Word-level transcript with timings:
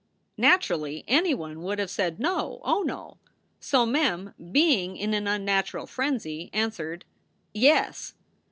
"Naturally, 0.49 1.03
anyone 1.07 1.61
would 1.61 1.77
have 1.77 1.91
said, 1.91 2.19
"No! 2.19 2.59
Oh, 2.63 2.81
no!" 2.81 3.19
So 3.59 3.85
Mem, 3.85 4.33
being 4.51 4.97
in 4.97 5.13
an 5.13 5.27
unnatural 5.27 5.85
frenzy, 5.85 6.49
answered, 6.53 7.05
"Yes." 7.53 8.15